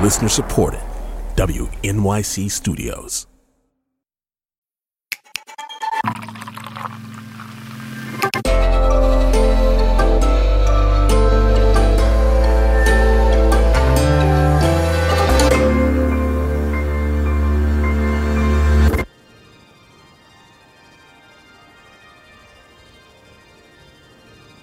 [0.00, 0.80] Listener supported.
[1.36, 3.26] WNYC Studios.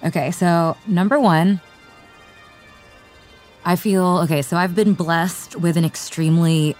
[0.02, 1.60] Okay, so number one,
[3.70, 4.42] I feel okay.
[4.42, 6.74] So I've been blessed with an extremely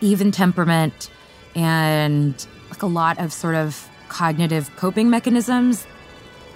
[0.00, 1.10] even temperament
[1.54, 2.34] and
[2.70, 5.86] like a lot of sort of cognitive coping mechanisms.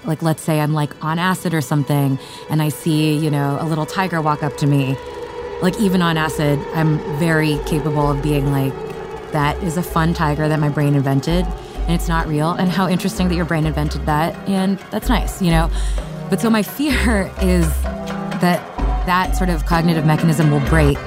[0.07, 3.67] Like, let's say I'm like on acid or something, and I see, you know, a
[3.67, 4.97] little tiger walk up to me.
[5.61, 8.73] Like, even on acid, I'm very capable of being like,
[9.33, 12.53] that is a fun tiger that my brain invented, and it's not real.
[12.53, 15.71] And how interesting that your brain invented that, and that's nice, you know?
[16.31, 17.69] But so my fear is
[18.41, 18.74] that
[19.07, 20.99] that sort of cognitive mechanism will break.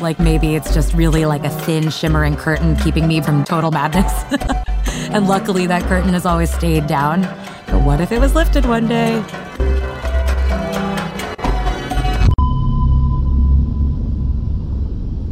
[0.00, 4.12] Like maybe it's just really like a thin, shimmering curtain keeping me from total madness.
[5.10, 7.22] and luckily, that curtain has always stayed down.
[7.66, 9.24] But what if it was lifted one day?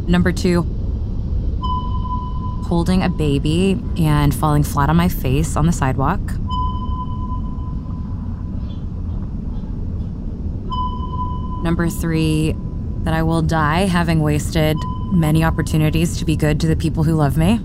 [0.07, 0.63] Number two,
[2.65, 6.19] holding a baby and falling flat on my face on the sidewalk.
[11.69, 12.55] Number three,
[13.03, 14.75] that I will die having wasted
[15.11, 17.59] many opportunities to be good to the people who love me.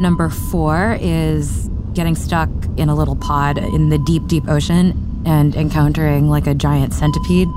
[0.00, 5.54] Number four is getting stuck in a little pod in the deep, deep ocean and
[5.54, 7.48] encountering like a giant centipede.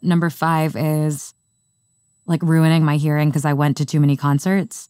[0.00, 1.34] Number five is
[2.26, 4.88] like ruining my hearing because I went to too many concerts.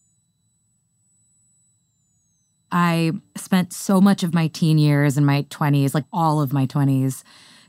[2.73, 6.67] I spent so much of my teen years and my 20s, like all of my
[6.67, 7.23] 20s,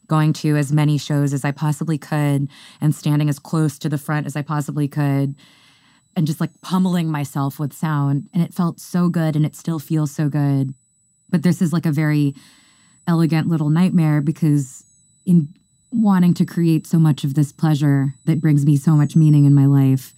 [0.08, 2.48] going to as many shows as I possibly could
[2.82, 5.36] and standing as close to the front as I possibly could
[6.16, 8.28] and just like pummeling myself with sound.
[8.34, 10.74] And it felt so good and it still feels so good.
[11.30, 12.34] But this is like a very
[13.06, 14.84] elegant little nightmare because
[15.26, 15.54] in
[15.92, 19.54] wanting to create so much of this pleasure that brings me so much meaning in
[19.54, 20.14] my life,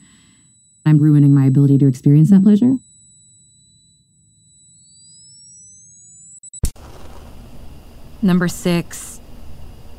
[0.85, 2.77] I'm ruining my ability to experience that pleasure.
[8.21, 9.21] Number six,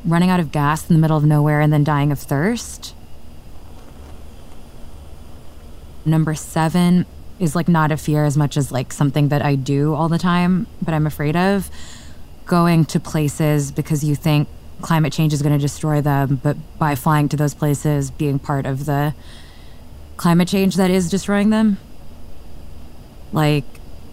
[0.05, 2.93] running out of gas in the middle of nowhere and then dying of thirst.
[6.05, 7.05] Number seven
[7.39, 10.19] is like not a fear as much as like something that I do all the
[10.19, 11.71] time, but I'm afraid of
[12.45, 14.47] going to places because you think
[14.81, 18.65] climate change is going to destroy them, but by flying to those places, being part
[18.65, 19.13] of the
[20.17, 21.77] climate change that is destroying them.
[23.31, 23.63] Like,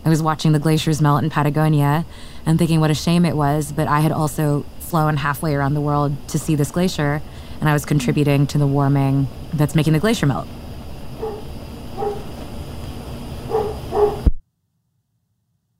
[0.04, 2.06] I was watching the glaciers melt in Patagonia
[2.46, 5.80] and thinking what a shame it was, but I had also flown halfway around the
[5.80, 7.20] world to see this glacier,
[7.60, 10.46] and I was contributing to the warming that's making the glacier melt.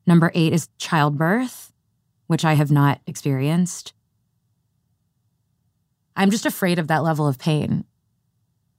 [0.07, 1.73] Number eight is childbirth,
[2.27, 3.93] which I have not experienced.
[6.19, 7.85] I'm just afraid of that level of pain.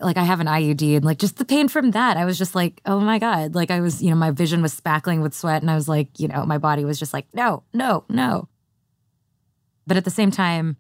[0.02, 2.54] Like I have an IUD and like just the pain from that, I was just
[2.54, 3.56] like, oh my God.
[3.56, 6.20] Like I was, you know, my vision was spackling with sweat and I was like,
[6.20, 8.50] you know, my body was just like, no, no, no.
[9.88, 10.78] But at the same time,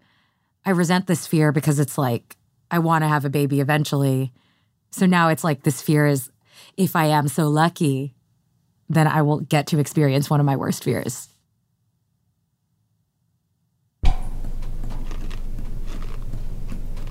[0.65, 2.35] I resent this fear because it's like,
[2.69, 4.33] I want to have a baby eventually.
[4.91, 6.29] So now it's like this fear is
[6.75, 8.15] if I am so lucky,
[8.89, 11.29] then I will get to experience one of my worst fears.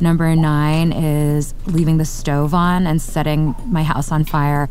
[0.00, 4.68] Number nine is leaving the stove on and setting my house on fire.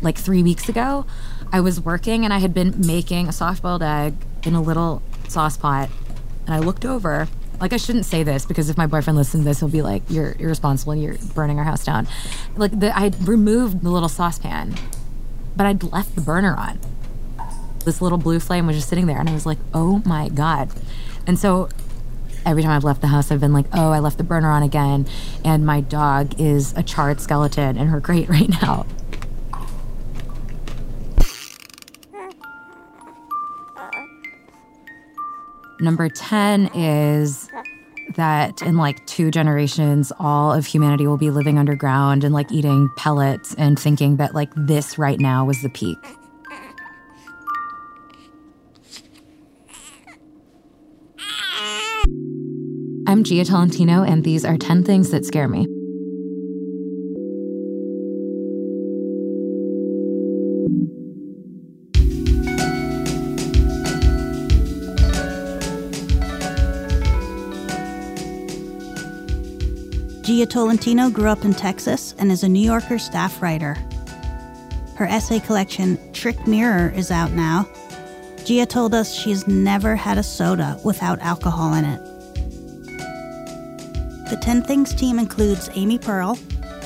[0.00, 1.04] Like three weeks ago,
[1.52, 5.02] I was working and I had been making a soft boiled egg in a little
[5.28, 5.90] sauce pot.
[6.46, 7.28] And I looked over.
[7.60, 10.02] Like, I shouldn't say this because if my boyfriend listens to this, he'll be like,
[10.08, 12.08] You're irresponsible and you're burning our house down.
[12.56, 14.74] Like, the, I removed the little saucepan,
[15.54, 16.80] but I'd left the burner on.
[17.84, 19.18] This little blue flame was just sitting there.
[19.18, 20.70] And I was like, Oh my God.
[21.26, 21.68] And so
[22.46, 24.62] every time I've left the house, I've been like, oh, I left the burner on
[24.62, 25.06] again.
[25.44, 28.86] And my dog is a charred skeleton in her grate right now.
[35.80, 37.48] Number 10 is
[38.16, 42.90] that in like two generations, all of humanity will be living underground and like eating
[42.96, 45.96] pellets and thinking that like this right now was the peak.
[53.06, 55.66] I'm Jia Tolentino, and these are 10 things that scare me.
[70.22, 73.74] Jia Tolentino grew up in Texas and is a New Yorker staff writer.
[74.94, 77.66] Her essay collection, Trick Mirror, is out now.
[78.50, 82.04] Jia told us she's never had a soda without alcohol in it.
[84.28, 86.36] The 10 Things team includes Amy Pearl,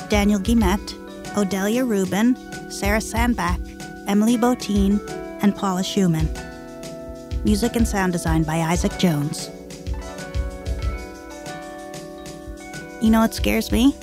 [0.07, 0.93] Daniel Guillemette,
[1.33, 2.35] Odelia Rubin,
[2.69, 3.59] Sarah Sandbach,
[4.05, 4.99] Emily Botein,
[5.41, 6.29] and Paula Szuchman.
[7.43, 9.49] Music and sound design by Isaac Jones.
[13.01, 13.95] You know what scares me?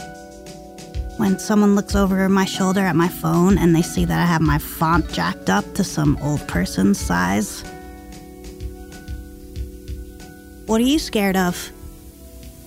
[1.18, 4.40] When someone looks over my shoulder at my phone and they see that I have
[4.40, 7.62] my font jacked up to some old person's size.
[10.66, 11.70] What are you scared of?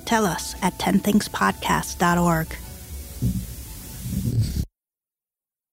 [0.05, 2.47] Tell us at 10thingspodcast.org.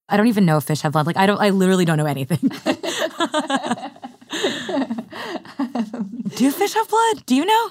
[0.08, 1.06] I don't even know if fish have blood.
[1.06, 2.50] Like I don't I literally don't know anything.
[6.36, 7.26] Do fish have blood?
[7.26, 7.70] Do you know?